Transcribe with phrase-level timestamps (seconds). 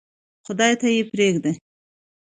[0.45, 1.55] خدای ته یې پرېږدم.